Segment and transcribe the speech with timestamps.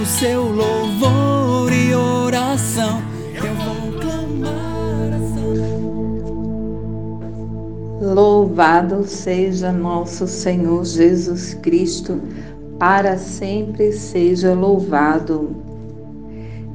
[0.00, 3.02] O seu louvor e oração.
[3.34, 5.10] Eu vou clamar
[8.00, 12.20] a Louvado seja nosso Senhor Jesus Cristo,
[12.78, 15.56] para sempre seja louvado.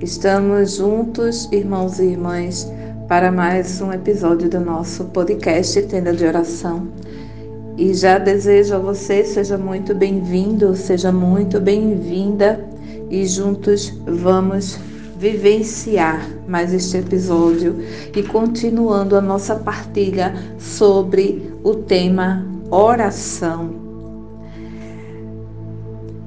[0.02, 2.70] Estamos juntos, irmãos e irmãs,
[3.08, 6.90] para mais um episódio do nosso podcast Tenda de Oração.
[7.78, 12.73] E já desejo a você, seja muito bem-vindo, seja muito bem-vinda,
[13.14, 14.80] e juntos vamos
[15.20, 17.78] vivenciar mais este episódio
[18.16, 23.70] e continuando a nossa partilha sobre o tema oração.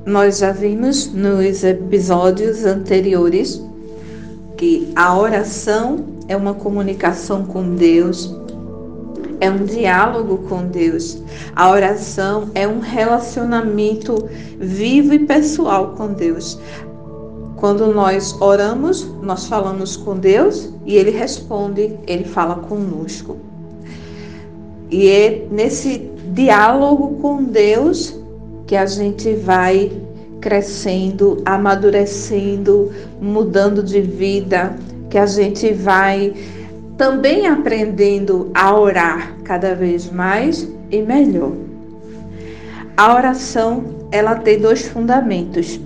[0.07, 3.61] Nós já vimos nos episódios anteriores
[4.57, 8.33] que a oração é uma comunicação com Deus,
[9.41, 11.23] é um diálogo com Deus.
[11.55, 16.59] A oração é um relacionamento vivo e pessoal com Deus.
[17.57, 23.37] Quando nós oramos, nós falamos com Deus e Ele responde, Ele fala conosco.
[24.91, 28.15] E é nesse diálogo com Deus
[28.67, 29.91] que a gente vai
[30.41, 34.77] crescendo, amadurecendo, mudando de vida,
[35.09, 36.35] que a gente vai
[36.97, 41.53] também aprendendo a orar cada vez mais e melhor.
[42.97, 45.79] A oração, ela tem dois fundamentos.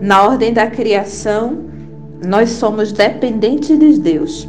[0.00, 1.64] Na ordem da criação,
[2.24, 4.48] nós somos dependentes de Deus,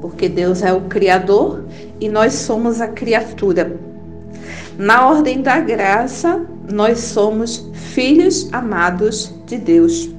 [0.00, 1.64] porque Deus é o Criador
[2.00, 3.76] e nós somos a criatura.
[4.78, 10.10] Na ordem da graça, nós somos filhos amados de Deus,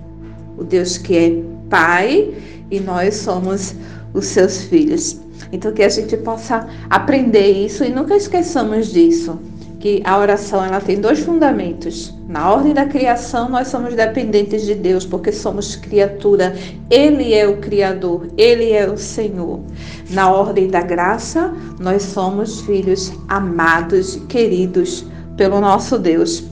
[0.57, 2.33] o Deus que é Pai
[2.71, 3.75] e nós somos
[4.13, 5.19] os seus filhos.
[5.51, 9.39] Então que a gente possa aprender isso e nunca esqueçamos disso,
[9.79, 12.13] que a oração ela tem dois fundamentos.
[12.27, 16.55] Na ordem da criação, nós somos dependentes de Deus, porque somos criatura.
[16.89, 19.61] Ele é o criador, ele é o Senhor.
[20.09, 25.05] Na ordem da graça, nós somos filhos amados e queridos
[25.37, 26.43] pelo nosso Deus.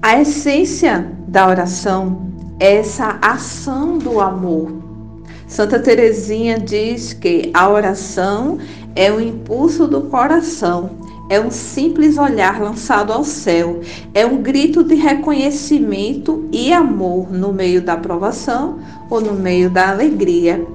[0.00, 4.81] A essência da oração é essa ação do amor.
[5.52, 8.56] Santa Teresinha diz que a oração
[8.96, 10.92] é o impulso do coração,
[11.28, 13.80] é um simples olhar lançado ao céu,
[14.14, 18.78] é um grito de reconhecimento e amor no meio da provação
[19.10, 20.66] ou no meio da alegria.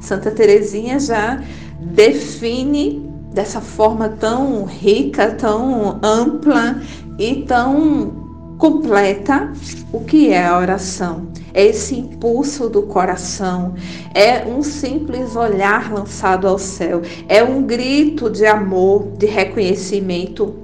[0.00, 1.42] Santa Teresinha já
[1.80, 6.78] define dessa forma tão rica, tão ampla
[7.18, 8.25] e tão
[8.58, 9.52] completa
[9.92, 11.28] o que é a oração.
[11.52, 13.74] É esse impulso do coração,
[14.14, 20.54] é um simples olhar lançado ao céu, é um grito de amor, de reconhecimento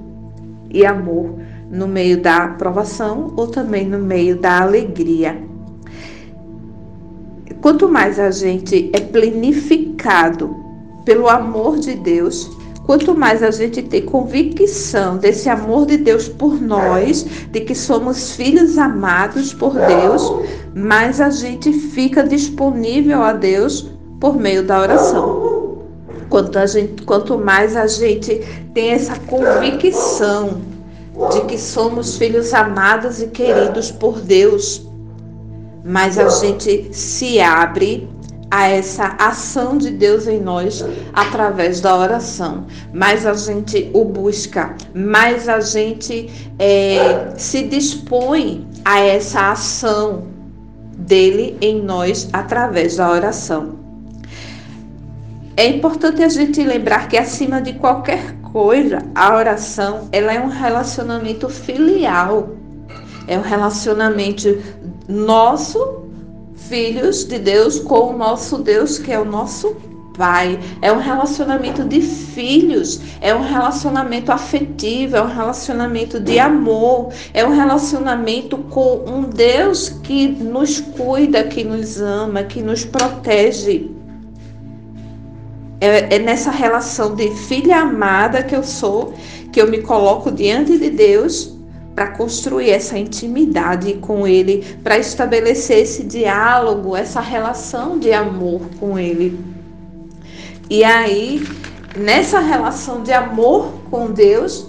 [0.69, 1.35] e amor
[1.69, 5.41] no meio da aprovação ou também no meio da alegria.
[7.59, 10.55] Quanto mais a gente é plenificado
[11.05, 12.51] pelo amor de Deus,
[12.85, 18.35] Quanto mais a gente tem convicção desse amor de Deus por nós, de que somos
[18.35, 20.21] filhos amados por Deus,
[20.75, 23.89] mais a gente fica disponível a Deus
[24.19, 25.79] por meio da oração.
[26.29, 28.41] Quanto, a gente, quanto mais a gente
[28.73, 30.61] tem essa convicção
[31.31, 34.85] de que somos filhos amados e queridos por Deus,
[35.85, 38.09] mais a gente se abre
[38.53, 42.67] a essa ação de Deus em nós através da oração.
[42.93, 46.29] Mais a gente o busca, mais a gente
[46.59, 50.27] é, se dispõe a essa ação
[50.95, 53.79] dele em nós através da oração.
[55.57, 60.49] É importante a gente lembrar que acima de qualquer coisa, a oração ela é um
[60.49, 62.49] relacionamento filial.
[63.27, 64.61] É um relacionamento
[65.07, 66.02] nosso
[66.73, 69.75] filhos de Deus com o nosso Deus, que é o nosso
[70.17, 77.13] pai, é um relacionamento de filhos, é um relacionamento afetivo, é um relacionamento de amor,
[77.31, 83.91] é um relacionamento com um Deus que nos cuida, que nos ama, que nos protege.
[85.79, 89.13] É, é nessa relação de filha amada que eu sou,
[89.51, 91.52] que eu me coloco diante de Deus
[91.95, 98.97] para construir essa intimidade com Ele, para estabelecer esse diálogo, essa relação de amor com
[98.97, 99.39] Ele.
[100.69, 101.45] E aí,
[101.95, 104.67] nessa relação de amor com Deus,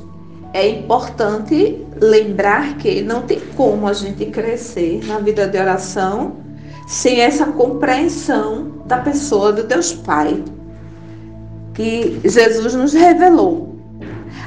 [0.53, 6.37] é importante lembrar que não tem como a gente crescer na vida de oração
[6.87, 10.45] sem essa compreensão da pessoa do Deus Pai,
[11.73, 13.75] que Jesus nos revelou.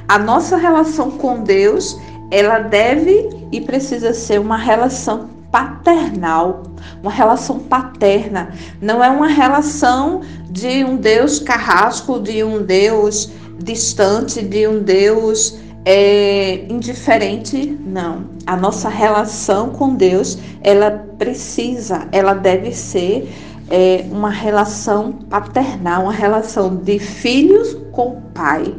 [0.07, 1.99] A nossa relação com Deus,
[2.31, 6.63] ela deve e precisa ser uma relação paternal,
[7.01, 8.53] uma relação paterna.
[8.81, 15.57] Não é uma relação de um Deus carrasco, de um Deus distante, de um Deus
[15.85, 17.77] é, indiferente.
[17.85, 18.25] Não.
[18.45, 23.31] A nossa relação com Deus, ela precisa, ela deve ser
[23.69, 28.75] é, uma relação paternal, uma relação de filhos com pai.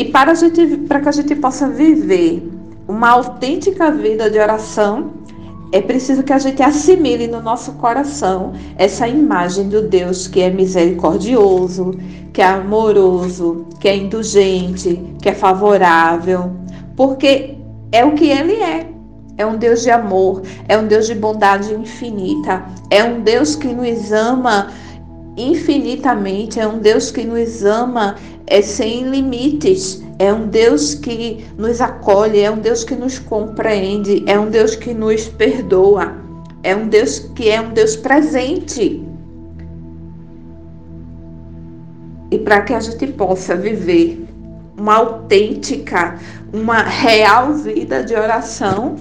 [0.00, 2.50] E para, gente, para que a gente possa viver
[2.88, 5.10] uma autêntica vida de oração,
[5.72, 10.48] é preciso que a gente assimile no nosso coração essa imagem do Deus que é
[10.48, 11.98] misericordioso,
[12.32, 16.50] que é amoroso, que é indulgente, que é favorável,
[16.96, 17.58] porque
[17.92, 18.88] é o que ele é.
[19.36, 23.68] É um Deus de amor, é um Deus de bondade infinita, é um Deus que
[23.68, 24.68] nos ama
[25.40, 28.16] infinitamente, é um Deus que nos ama
[28.50, 30.02] é sem limites.
[30.18, 34.76] É um Deus que nos acolhe, é um Deus que nos compreende, é um Deus
[34.76, 36.14] que nos perdoa,
[36.62, 39.02] é um Deus que é um Deus presente.
[42.30, 44.26] E para que a gente possa viver
[44.76, 46.18] uma autêntica,
[46.52, 48.96] uma real vida de oração,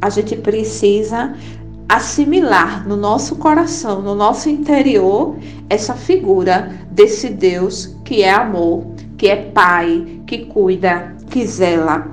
[0.00, 1.34] a gente precisa
[1.88, 5.36] assimilar no nosso coração, no nosso interior,
[5.68, 8.86] essa figura desse Deus que é amor,
[9.16, 12.06] que é pai, que cuida, que zela.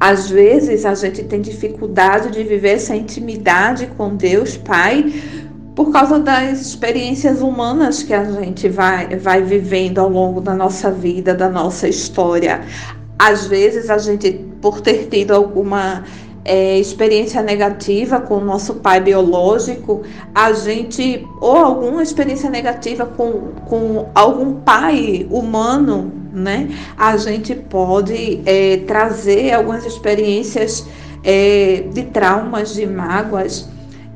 [0.00, 5.12] Às vezes a gente tem dificuldade de viver essa intimidade com Deus Pai
[5.76, 10.90] por causa das experiências humanas que a gente vai, vai vivendo ao longo da nossa
[10.90, 12.62] vida, da nossa história.
[13.18, 16.02] Às vezes a gente, por ter tido alguma
[16.44, 20.02] é, experiência negativa com o nosso pai biológico,
[20.34, 26.68] a gente, ou alguma experiência negativa com, com algum pai humano, né?
[26.96, 30.86] A gente pode é, trazer algumas experiências
[31.22, 33.68] é, de traumas, de mágoas,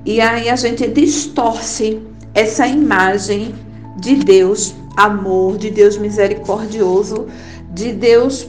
[0.04, 2.00] e aí a gente distorce
[2.34, 3.54] essa imagem
[3.98, 7.26] de Deus amor, de Deus misericordioso,
[7.70, 8.48] de Deus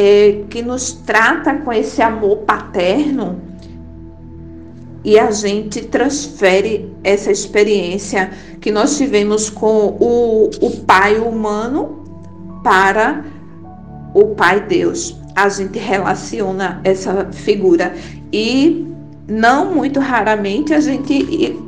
[0.00, 3.40] é, que nos trata com esse amor paterno
[5.04, 8.30] e a gente transfere essa experiência
[8.60, 13.24] que nós tivemos com o, o pai humano para
[14.14, 15.16] o pai Deus.
[15.34, 17.92] A gente relaciona essa figura
[18.32, 18.86] e
[19.26, 21.58] não muito raramente a gente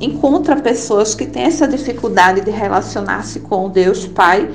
[0.00, 4.48] encontra pessoas que têm essa dificuldade de relacionar-se com Deus Pai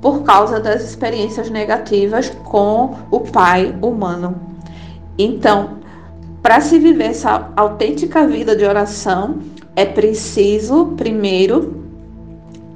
[0.00, 4.36] por causa das experiências negativas com o pai humano.
[5.18, 5.78] Então,
[6.42, 9.38] para se viver essa autêntica vida de oração,
[9.74, 11.84] é preciso, primeiro,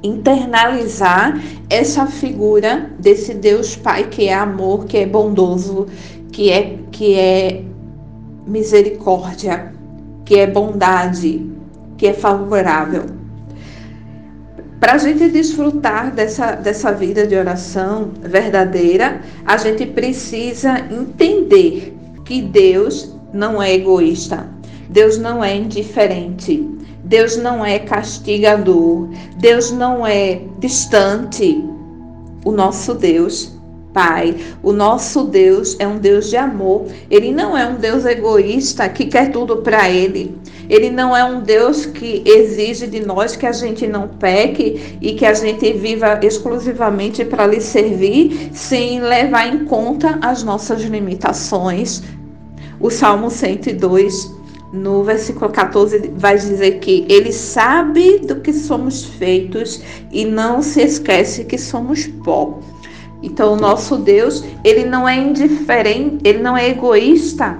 [0.02, 5.86] internalizar essa figura desse Deus Pai que é amor, que é bondoso,
[6.32, 7.62] que é, que é
[8.46, 9.72] misericórdia,
[10.24, 11.50] que é bondade,
[11.96, 13.21] que é favorável.
[14.82, 22.42] Para a gente desfrutar dessa, dessa vida de oração verdadeira, a gente precisa entender que
[22.42, 24.44] Deus não é egoísta,
[24.88, 26.68] Deus não é indiferente,
[27.04, 31.64] Deus não é castigador, Deus não é distante.
[32.44, 33.56] O nosso Deus
[33.92, 34.34] Pai.
[34.62, 36.86] O nosso Deus é um Deus de amor.
[37.10, 40.36] Ele não é um Deus egoísta que quer tudo para ele.
[40.68, 45.14] Ele não é um Deus que exige de nós que a gente não peque e
[45.14, 52.02] que a gente viva exclusivamente para lhe servir, sem levar em conta as nossas limitações.
[52.80, 54.34] O Salmo 102,
[54.72, 60.80] no versículo 14, vai dizer que ele sabe do que somos feitos e não se
[60.80, 62.58] esquece que somos pó.
[63.22, 67.58] Então, o nosso Deus, ele não é indiferente, ele não é egoísta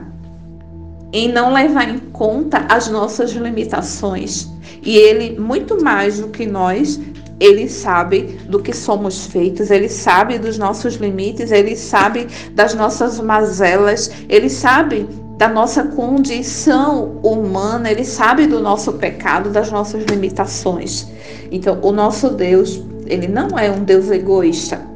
[1.13, 4.51] em não levar em conta as nossas limitações.
[4.83, 6.99] E ele, muito mais do que nós,
[7.39, 13.21] ele sabe do que somos feitos, ele sabe dos nossos limites, ele sabe das nossas
[13.21, 21.09] mazelas, ele sabe da nossa condição humana, ele sabe do nosso pecado, das nossas limitações.
[21.51, 24.92] Então, o nosso Deus, ele não é um Deus egoísta.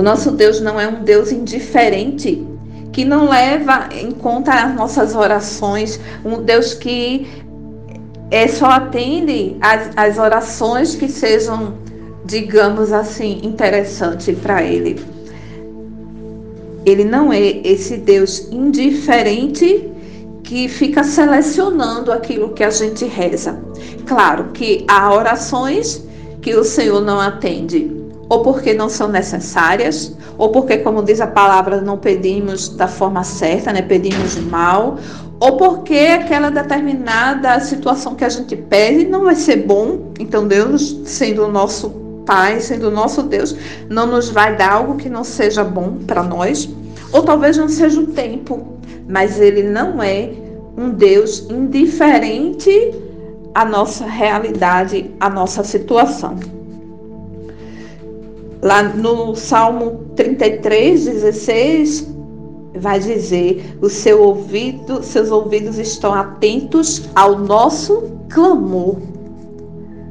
[0.00, 2.42] O nosso Deus não é um Deus indiferente,
[2.90, 7.28] que não leva em conta as nossas orações, um Deus que
[8.30, 11.74] é, só atende as, as orações que sejam,
[12.24, 15.04] digamos assim, interessantes para Ele.
[16.86, 19.86] Ele não é esse Deus indiferente
[20.42, 23.62] que fica selecionando aquilo que a gente reza.
[24.06, 26.02] Claro que há orações
[26.40, 27.99] que o Senhor não atende,
[28.30, 33.24] ou porque não são necessárias, ou porque, como diz a palavra, não pedimos da forma
[33.24, 33.82] certa, né?
[33.82, 34.98] Pedimos mal,
[35.40, 40.12] ou porque aquela determinada situação que a gente pede não vai ser bom.
[40.20, 41.90] Então Deus, sendo o nosso
[42.24, 43.56] Pai, sendo o nosso Deus,
[43.88, 46.68] não nos vai dar algo que não seja bom para nós,
[47.12, 50.30] ou talvez não seja o tempo, mas ele não é
[50.78, 52.94] um Deus indiferente
[53.52, 56.59] à nossa realidade, à nossa situação.
[58.62, 62.14] Lá no Salmo 33, 16,
[62.74, 68.96] vai dizer: o seu ouvido, seus ouvidos estão atentos ao nosso clamor.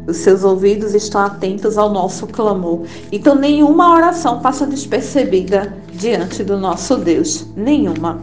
[0.08, 2.82] Os seus ouvidos estão atentos ao nosso clamor.
[3.12, 7.46] Então, nenhuma oração passa despercebida diante do nosso Deus.
[7.56, 8.20] Nenhuma.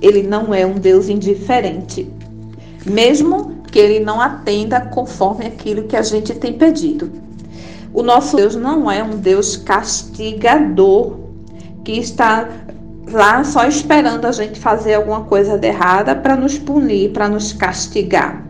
[0.00, 2.10] Ele não é um Deus indiferente.
[2.86, 7.10] Mesmo que ele não atenda conforme aquilo que a gente tem pedido.
[7.92, 11.18] O nosso Deus não é um Deus castigador
[11.84, 12.48] que está
[13.10, 17.52] lá só esperando a gente fazer alguma coisa de errada para nos punir, para nos
[17.52, 18.44] castigar.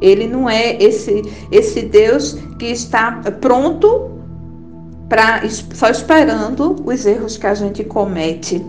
[0.00, 4.10] Ele não é esse esse Deus que está pronto
[5.08, 5.42] para
[5.74, 8.64] só esperando os erros que a gente comete.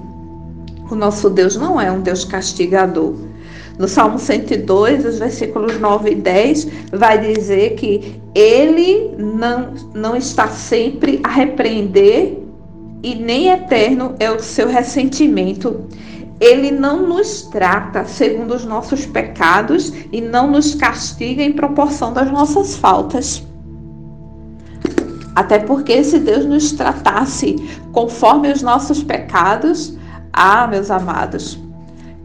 [0.89, 3.15] O nosso Deus não é um Deus castigador.
[3.78, 10.48] No Salmo 102, os versículos 9 e 10, vai dizer que ele não, não está
[10.48, 12.38] sempre a repreender
[13.04, 15.88] e nem eterno é o seu ressentimento.
[16.40, 22.32] Ele não nos trata segundo os nossos pecados e não nos castiga em proporção das
[22.32, 23.44] nossas faltas.
[25.36, 27.56] Até porque se Deus nos tratasse
[27.92, 29.98] conforme os nossos pecados,
[30.34, 31.58] ah, meus amados,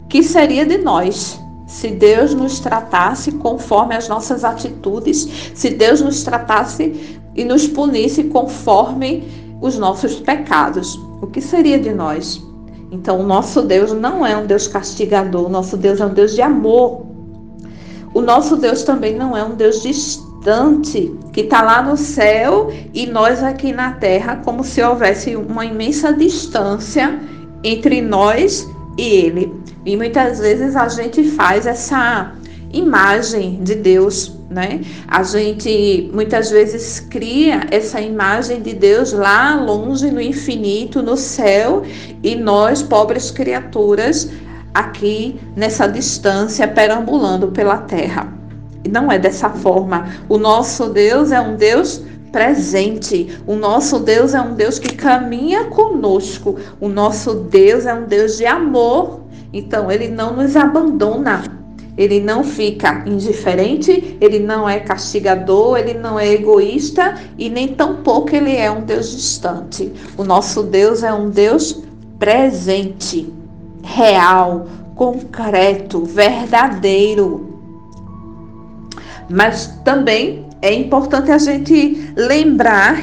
[0.09, 6.23] que seria de nós se Deus nos tratasse conforme as nossas atitudes, se Deus nos
[6.23, 9.27] tratasse e nos punisse conforme
[9.61, 10.95] os nossos pecados?
[11.21, 12.41] O que seria de nós?
[12.89, 16.33] Então, o nosso Deus não é um Deus castigador, o nosso Deus é um Deus
[16.33, 17.05] de amor.
[18.13, 23.05] O nosso Deus também não é um Deus distante, que está lá no céu e
[23.05, 27.19] nós aqui na terra, como se houvesse uma imensa distância
[27.61, 28.65] entre nós
[28.97, 29.53] Ele.
[29.85, 32.33] E muitas vezes a gente faz essa
[32.71, 34.81] imagem de Deus, né?
[35.07, 41.83] A gente muitas vezes cria essa imagem de Deus lá longe no infinito, no céu,
[42.23, 44.29] e nós, pobres criaturas,
[44.73, 48.33] aqui nessa distância, perambulando pela terra.
[48.83, 50.07] E não é dessa forma.
[50.29, 53.39] O nosso Deus é um Deus presente.
[53.45, 56.55] O nosso Deus é um Deus que caminha conosco.
[56.79, 61.43] O nosso Deus é um Deus de amor então, ele não nos abandona.
[61.97, 68.35] Ele não fica indiferente, ele não é castigador, ele não é egoísta e nem tampouco
[68.35, 69.91] ele é um Deus distante.
[70.15, 71.81] O nosso Deus é um Deus
[72.19, 73.33] presente,
[73.83, 77.57] real, concreto, verdadeiro.
[79.27, 83.01] Mas também é importante a gente lembrar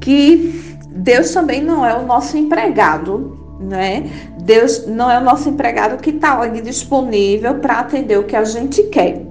[0.00, 4.10] que Deus também não é o nosso empregado, né?
[4.40, 8.44] Deus não é o nosso empregado que está ali disponível para atender o que a
[8.44, 9.28] gente quer.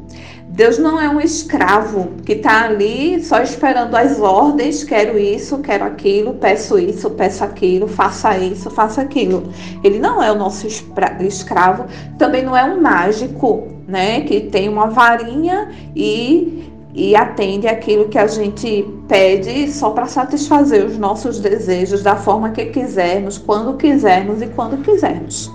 [0.57, 5.85] Deus não é um escravo que está ali só esperando as ordens, quero isso, quero
[5.85, 9.53] aquilo, peço isso, peço aquilo, faça isso, faça aquilo.
[9.83, 11.85] Ele não é o nosso escravo,
[12.17, 18.17] também não é um mágico, né, que tem uma varinha e e atende aquilo que
[18.17, 24.41] a gente pede só para satisfazer os nossos desejos da forma que quisermos, quando quisermos
[24.41, 25.51] e quando quisermos.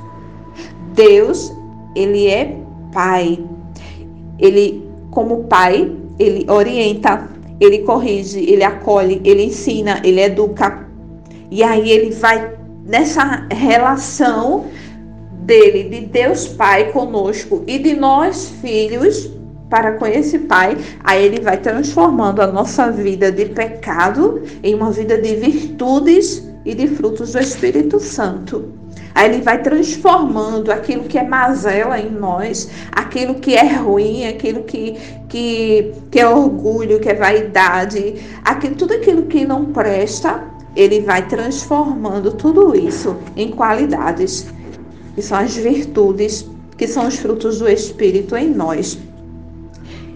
[0.95, 1.53] Deus,
[1.97, 2.57] ele é
[2.93, 3.45] pai.
[4.39, 7.29] Ele, como pai, ele orienta,
[7.61, 10.87] ele corrige, ele acolhe, ele ensina, ele educa.
[11.51, 12.53] E aí ele vai
[12.85, 14.67] nessa relação
[15.43, 19.31] dele, de Deus Pai conosco e de nós filhos
[19.73, 24.91] para com esse Pai, aí ele vai transformando a nossa vida de pecado em uma
[24.91, 28.71] vida de virtudes e de frutos do Espírito Santo.
[29.15, 34.63] Aí ele vai transformando aquilo que é mazela em nós, aquilo que é ruim, aquilo
[34.65, 34.99] que,
[35.31, 40.45] que, que é orgulho, que é vaidade, aquilo, tudo aquilo que não presta,
[40.77, 44.47] ele vai transformando tudo isso em qualidades,
[45.15, 48.99] que são as virtudes, que são os frutos do Espírito em nós.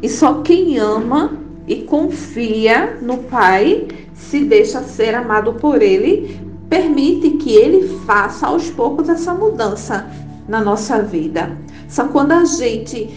[0.02, 1.32] E só quem ama
[1.66, 8.70] e confia no Pai se deixa ser amado por Ele, permite que Ele faça aos
[8.70, 10.06] poucos essa mudança
[10.48, 11.56] na nossa vida.
[11.88, 13.14] Só quando a gente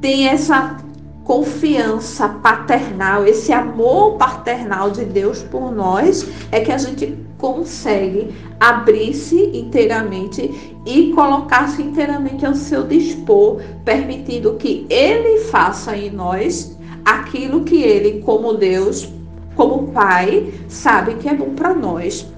[0.00, 0.76] tem essa
[1.24, 8.28] confiança paternal, esse amor paternal de Deus por nós, é que a gente consegue
[8.60, 17.64] abrir-se inteiramente e colocar-se inteiramente ao seu dispor, permitindo que Ele faça em nós aquilo
[17.64, 19.08] que Ele, como Deus,
[19.56, 22.32] como Pai, sabe que é bom para nós.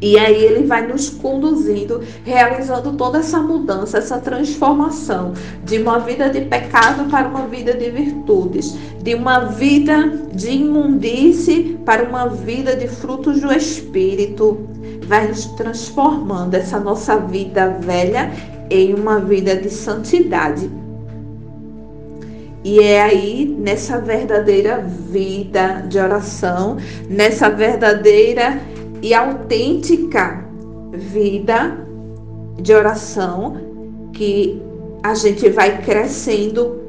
[0.00, 5.32] E aí ele vai nos conduzindo, realizando toda essa mudança, essa transformação
[5.64, 11.78] de uma vida de pecado para uma vida de virtudes, de uma vida de imundície
[11.84, 14.68] para uma vida de frutos do Espírito.
[15.06, 18.30] Vai nos transformando essa nossa vida velha
[18.70, 20.70] em uma vida de santidade.
[22.64, 26.78] E é aí, nessa verdadeira vida de oração,
[27.10, 28.58] nessa verdadeira
[29.04, 30.42] e autêntica
[30.94, 31.76] vida
[32.58, 34.62] de oração que
[35.02, 36.80] a gente vai crescendo,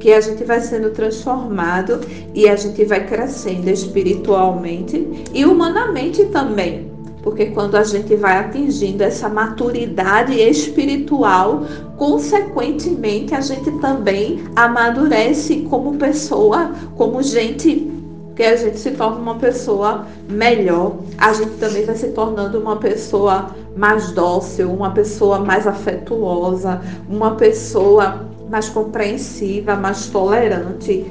[0.00, 2.00] que a gente vai sendo transformado
[2.34, 6.90] e a gente vai crescendo espiritualmente e humanamente também.
[7.22, 11.64] Porque quando a gente vai atingindo essa maturidade espiritual,
[11.96, 17.95] consequentemente a gente também amadurece como pessoa, como gente
[18.36, 22.76] que a gente se torna uma pessoa melhor, a gente também vai se tornando uma
[22.76, 31.06] pessoa mais dócil, uma pessoa mais afetuosa, uma pessoa mais compreensiva, mais tolerante.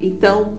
[0.00, 0.58] Então,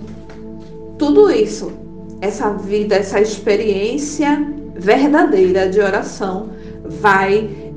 [0.98, 1.74] tudo isso,
[2.22, 4.42] essa vida, essa experiência
[4.74, 6.50] verdadeira de oração
[7.02, 7.74] vai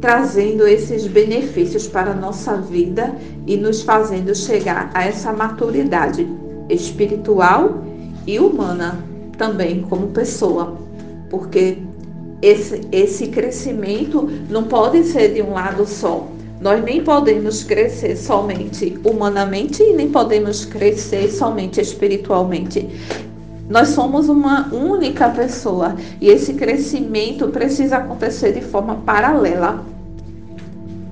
[0.00, 3.16] trazendo esses benefícios para a nossa vida
[3.48, 6.26] e nos fazendo chegar a essa maturidade
[6.72, 7.84] espiritual
[8.26, 8.98] e humana
[9.36, 10.76] também como pessoa,
[11.28, 11.78] porque
[12.42, 16.26] esse, esse crescimento não pode ser de um lado só.
[16.60, 22.88] Nós nem podemos crescer somente humanamente e nem podemos crescer somente espiritualmente.
[23.68, 29.84] Nós somos uma única pessoa e esse crescimento precisa acontecer de forma paralela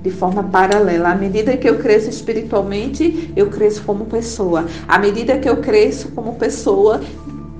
[0.01, 1.09] de forma paralela.
[1.09, 4.65] À medida que eu cresço espiritualmente, eu cresço como pessoa.
[4.87, 7.01] À medida que eu cresço como pessoa,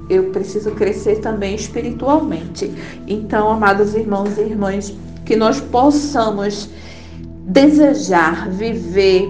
[0.10, 2.72] eu preciso crescer também espiritualmente.
[3.08, 4.94] Então, amados irmãos e irmãs,
[5.26, 6.70] que nós possamos
[7.46, 9.30] desejar viver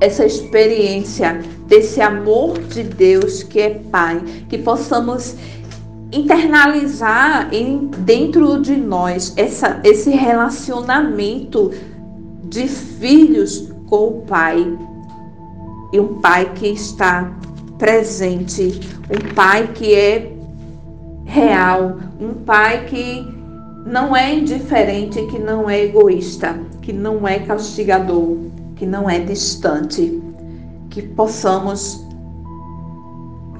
[0.00, 5.36] essa experiência desse amor de Deus que é Pai, que possamos
[6.10, 11.70] internalizar em, dentro de nós essa, esse relacionamento
[12.48, 14.78] de filhos com o Pai.
[15.92, 17.32] E um Pai que está
[17.78, 18.80] presente,
[19.10, 20.32] um Pai que é
[21.24, 23.26] real, um Pai que
[23.86, 28.36] não é indiferente, que não é egoísta, que não é castigador,
[28.76, 30.22] que não é distante.
[30.90, 32.04] Que possamos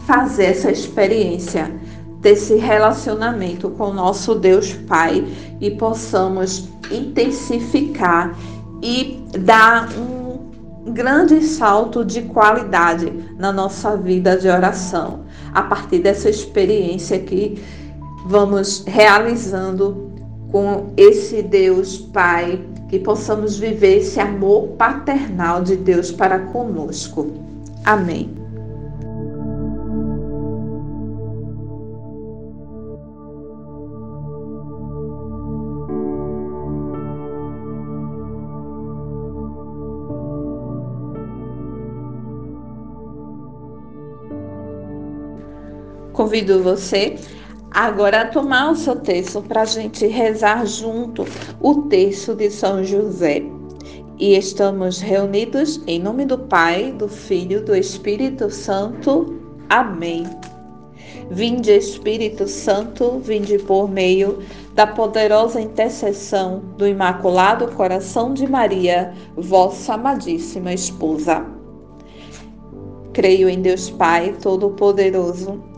[0.01, 1.71] fazer essa experiência
[2.21, 5.25] desse relacionamento com o nosso Deus Pai
[5.61, 8.35] e possamos intensificar
[8.83, 16.31] e dar um grande salto de qualidade na nossa vida de oração, a partir dessa
[16.31, 17.63] experiência que
[18.27, 20.13] vamos realizando
[20.51, 27.33] com esse Deus Pai, que possamos viver esse amor paternal de Deus para conosco.
[27.85, 28.48] Amém.
[46.19, 47.15] Convido você
[47.71, 51.25] agora a tomar o seu texto para a gente rezar junto
[51.61, 53.45] o texto de São José.
[54.19, 59.39] E estamos reunidos em nome do Pai, do Filho, do Espírito Santo.
[59.69, 60.25] Amém.
[61.31, 64.41] Vinde Espírito Santo, vinde por meio
[64.75, 71.47] da poderosa intercessão do Imaculado Coração de Maria, vossa amadíssima esposa.
[73.13, 75.78] Creio em Deus Pai Todo-Poderoso,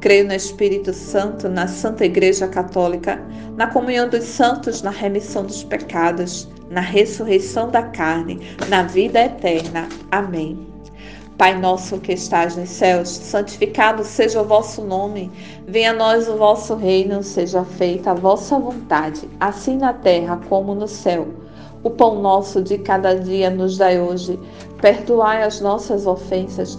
[0.00, 3.22] Creio no Espírito Santo, na Santa Igreja Católica,
[3.54, 9.86] na comunhão dos santos, na remissão dos pecados, na ressurreição da carne, na vida eterna.
[10.10, 10.66] Amém.
[11.36, 15.30] Pai nosso que estás nos céus, santificado seja o vosso nome.
[15.66, 20.74] Venha a nós o vosso reino, seja feita a vossa vontade, assim na terra como
[20.74, 21.28] no céu.
[21.82, 24.38] O pão nosso de cada dia nos dai hoje.
[24.80, 26.78] Perdoai as nossas ofensas,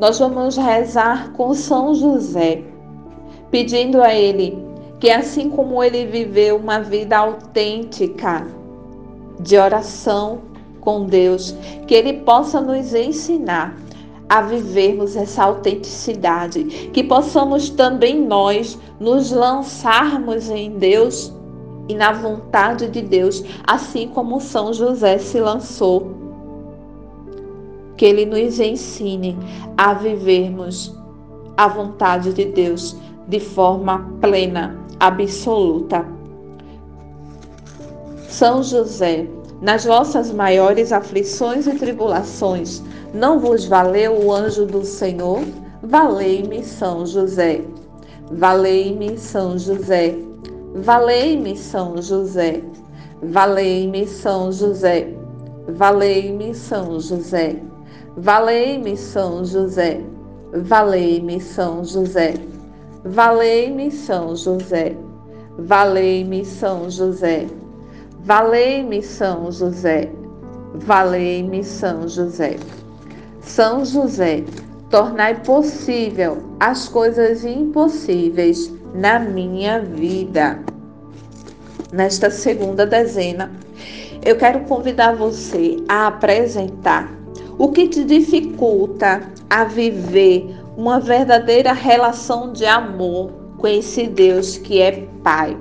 [0.00, 2.62] nós vamos rezar com São José,
[3.50, 4.58] pedindo a ele
[5.00, 8.46] que, assim como ele viveu uma vida autêntica
[9.40, 10.40] de oração,
[10.88, 11.54] com Deus,
[11.86, 13.76] que Ele possa nos ensinar
[14.26, 21.30] a vivermos essa autenticidade, que possamos também nós nos lançarmos em Deus
[21.88, 26.27] e na vontade de Deus, assim como São José se lançou.
[27.98, 29.36] Que Ele nos ensine
[29.76, 30.96] a vivermos
[31.58, 36.06] a vontade de Deus de forma plena, absoluta.
[38.28, 39.28] São José,
[39.60, 42.82] nas vossas maiores aflições e tribulações,
[43.12, 45.40] não vos valeu o anjo do Senhor?
[45.82, 47.62] Valei-me São José.
[48.30, 50.16] Valei-me São José.
[50.74, 52.62] Valei-me São José.
[53.22, 55.12] Valei-me São José.
[55.68, 57.56] Valei-me São José.
[58.18, 60.00] Valei-me São José.
[60.52, 62.34] Valei-me São José.
[63.04, 64.96] Valei-me São José.
[65.58, 67.46] Valei-me São José.
[68.28, 70.10] Valei-me São José,
[70.74, 72.58] valei-me São José.
[73.40, 74.44] São José,
[74.90, 80.58] tornai possível as coisas impossíveis na minha vida.
[81.90, 83.50] Nesta segunda dezena,
[84.22, 87.17] eu quero convidar você a apresentar
[87.58, 94.80] o que te dificulta a viver uma verdadeira relação de amor com esse Deus que
[94.80, 95.56] é Pai.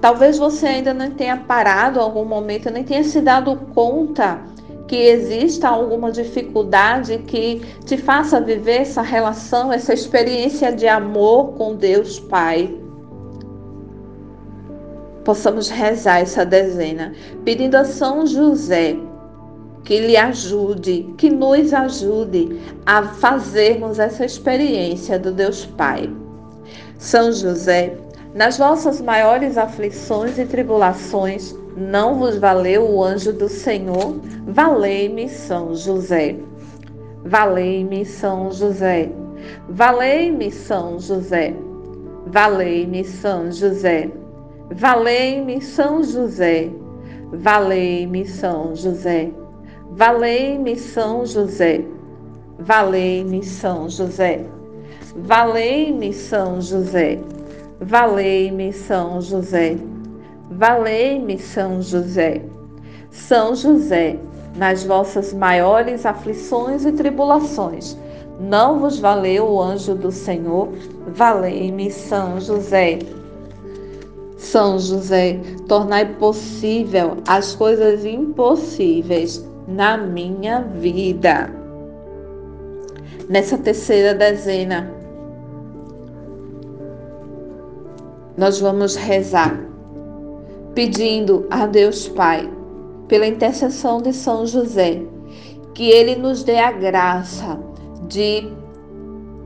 [0.00, 4.40] Talvez você ainda não tenha parado em algum momento, nem tenha se dado conta
[4.86, 11.74] que exista alguma dificuldade que te faça viver essa relação, essa experiência de amor com
[11.74, 12.78] Deus Pai.
[15.24, 18.98] Possamos rezar essa dezena, pedindo a São José
[19.84, 26.10] que lhe ajude, que nos ajude a fazermos essa experiência do Deus Pai.
[26.98, 27.96] São José,
[28.34, 34.20] nas vossas maiores aflições e tribulações, não vos valeu o anjo do Senhor?
[34.46, 36.36] Valei-me São José.
[37.24, 39.10] Valei-me São José.
[39.68, 41.54] Valei-me São José.
[42.26, 44.10] Valei-me São José.
[44.70, 46.70] Valei-me São José.
[47.32, 49.30] Valei-me São José.
[49.94, 51.84] Valei-me São José.
[52.58, 54.42] Valei-me São José.
[55.14, 57.18] Valei-me São José.
[57.78, 59.76] Valei-me São José.
[60.50, 62.40] Valei-me São José.
[63.10, 64.18] São José,
[64.56, 67.94] nas vossas maiores aflições e tribulações,
[68.40, 70.70] não vos valeu o anjo do Senhor?
[71.08, 72.98] Valei-me São José.
[74.38, 81.50] São José, tornai possível as coisas impossíveis na minha vida.
[83.28, 84.90] Nessa terceira dezena,
[88.36, 89.58] nós vamos rezar,
[90.74, 92.50] pedindo a Deus Pai,
[93.08, 95.02] pela intercessão de São José,
[95.74, 97.58] que ele nos dê a graça
[98.08, 98.50] de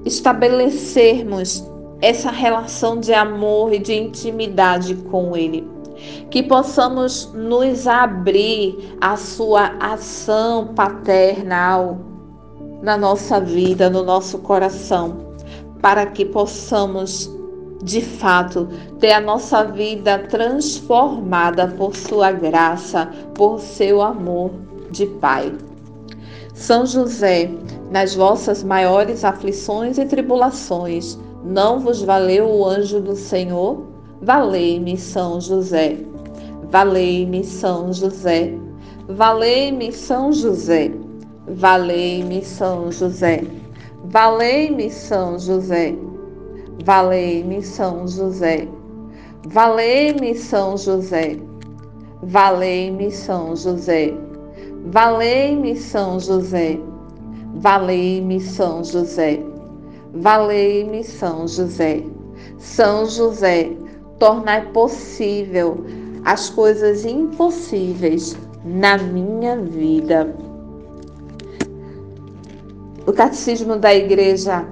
[0.05, 1.69] estabelecermos
[2.01, 5.76] essa relação de amor e de intimidade com Ele.
[6.31, 11.99] Que possamos nos abrir à Sua ação paternal
[12.83, 15.35] na nossa vida, no nosso coração,
[15.81, 17.31] para que possamos
[17.83, 24.51] de fato ter a nossa vida transformada por Sua graça, por seu amor
[24.91, 25.53] de Pai.
[26.55, 27.51] São José,
[27.91, 33.85] nas vossas maiores aflições e tribulações, não vos valeu o anjo do Senhor?
[34.23, 35.99] Valei-me, São José.
[36.71, 38.59] Valei-me, São José.
[39.09, 40.91] Valei-me, São José.
[41.47, 43.45] Valei-me, São José.
[44.05, 45.95] Valei-me, São José.
[46.85, 48.69] Valei-me, São José.
[49.47, 51.39] Valei-me, São José.
[52.23, 54.15] Valei-me, São José.
[54.87, 56.81] Valei-me, São José.
[57.55, 59.43] Valei-me, São José.
[60.15, 62.03] Valei-me, São José.
[62.59, 63.77] São José,
[64.19, 65.85] tornai possível
[66.25, 70.35] as coisas impossíveis na minha vida.
[73.07, 74.67] O Catecismo da Igreja,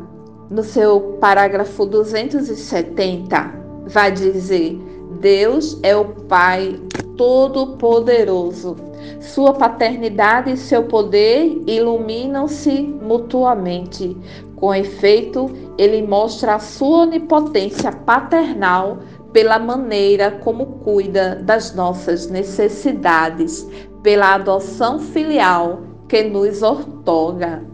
[0.51, 3.55] no seu parágrafo 270,
[3.87, 4.77] vai dizer:
[5.21, 6.81] Deus é o Pai
[7.17, 8.75] Todo-Poderoso.
[9.21, 14.17] Sua paternidade e seu poder iluminam-se mutuamente.
[14.57, 18.99] Com efeito, ele mostra a sua onipotência paternal
[19.35, 23.68] pela maneira como cuida das nossas necessidades,
[24.01, 27.64] pela adoção filial que nos ortoga.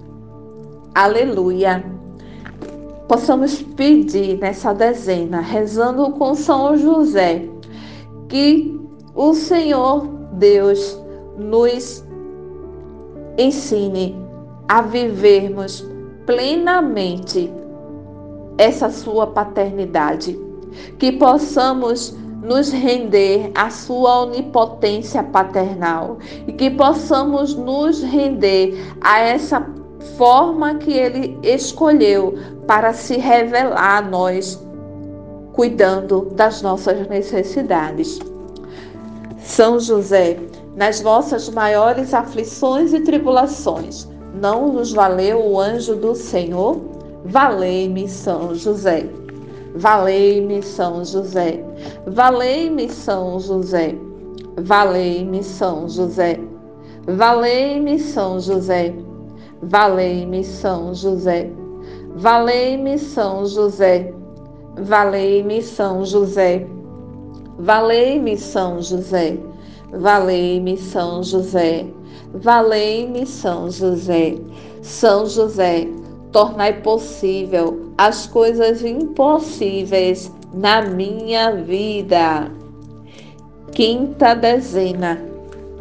[0.94, 1.84] Aleluia!
[3.06, 7.46] Possamos pedir nessa dezena, rezando com São José,
[8.26, 8.80] que
[9.14, 10.98] o Senhor Deus
[11.36, 12.02] nos
[13.36, 14.16] ensine
[14.66, 15.86] a vivermos
[16.24, 17.52] plenamente
[18.56, 20.49] essa sua paternidade,
[20.98, 29.66] que possamos nos render à sua onipotência paternal e que possamos nos render a essa
[30.16, 32.34] forma que ele escolheu
[32.66, 34.58] para se revelar a nós,
[35.52, 38.18] cuidando das nossas necessidades.
[39.38, 40.38] São José,
[40.76, 46.80] nas vossas maiores aflições e tribulações, não nos valeu o anjo do Senhor?
[47.24, 49.06] Valei-me, São José.
[49.74, 51.64] Valei-me, São José.
[52.06, 53.94] Valei-me, São José.
[54.58, 56.40] Valei-me, São José.
[57.06, 58.94] Valei-me, São José.
[59.62, 61.50] Valei-me, São José.
[62.16, 64.12] Valei-me, São José.
[64.76, 66.66] Valei-me, São José.
[67.58, 69.38] Valei-me, São José.
[69.92, 71.86] Valei-me, São José.
[72.34, 74.36] Valei-me, São José.
[74.82, 75.86] São José,
[76.32, 82.50] tornai possível as coisas impossíveis na minha vida.
[83.72, 85.20] Quinta dezena,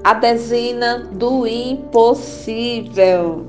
[0.03, 3.45] a dezena do impossível.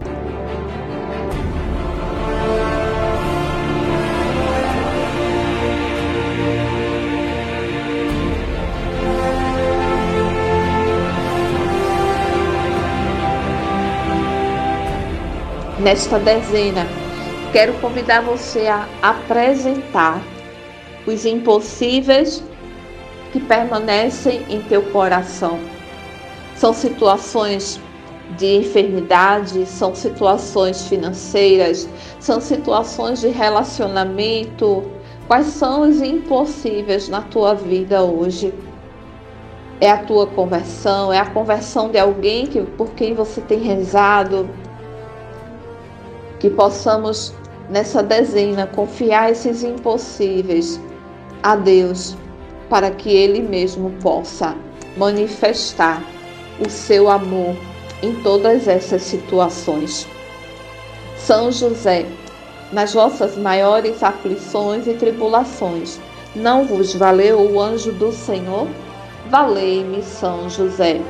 [15.83, 16.87] Nesta dezena,
[17.53, 20.21] quero convidar você a apresentar
[21.07, 22.45] os impossíveis
[23.33, 25.59] que permanecem em teu coração.
[26.55, 27.81] São situações
[28.37, 31.89] de enfermidade, são situações financeiras,
[32.19, 34.85] são situações de relacionamento.
[35.27, 38.53] Quais são os impossíveis na tua vida hoje?
[39.81, 44.47] É a tua conversão, é a conversão de alguém que, por quem você tem rezado,
[46.41, 47.33] que possamos
[47.69, 50.81] nessa dezena confiar esses impossíveis
[51.43, 52.17] a Deus,
[52.69, 54.57] para que Ele mesmo possa
[54.97, 56.03] manifestar
[56.59, 57.55] o seu amor
[58.03, 60.09] em todas essas situações.
[61.17, 62.07] São José,
[62.73, 66.01] nas vossas maiores aflições e tribulações,
[66.35, 68.69] não vos valeu o anjo do Senhor?
[69.29, 71.01] Valei-me, São José.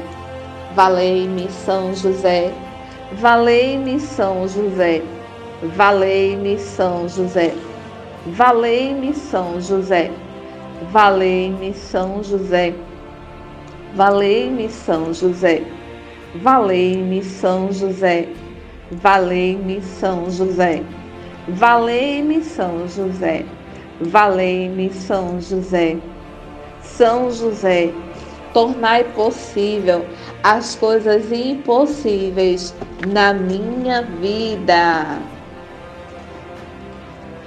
[0.75, 2.53] Valei-me, São José.
[3.13, 5.03] Valei-me, São José.
[5.63, 7.55] Valei-me São José.
[8.27, 10.11] Valei-me São José.
[10.91, 12.75] Valei-me São José.
[13.95, 15.63] Valei-me São José.
[16.37, 18.29] Valei-me São José.
[18.91, 20.83] Valei-me São José.
[21.49, 23.45] Valei-me São José.
[24.01, 25.99] Valei-me São José.
[26.83, 27.93] São José,
[28.55, 30.05] tornai possível
[30.43, 32.75] as coisas impossíveis
[33.07, 35.19] na minha vida.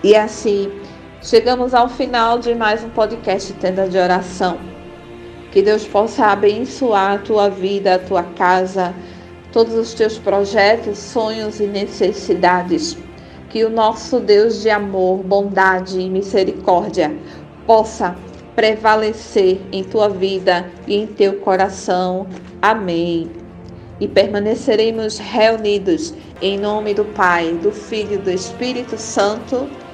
[0.03, 0.69] E assim,
[1.25, 4.57] Chegamos ao final de mais um podcast Tenda de Oração.
[5.53, 8.93] Que Deus possa abençoar a tua vida, a tua casa,
[9.53, 12.97] todos os teus projetos, sonhos e necessidades.
[13.49, 17.15] Que o nosso Deus de amor, bondade e misericórdia
[17.65, 18.17] possa
[18.53, 22.27] prevalecer em tua vida e em teu coração.
[22.61, 23.31] Amém.
[23.97, 29.69] E permaneceremos reunidos em nome do Pai, do Filho e do Espírito Santo.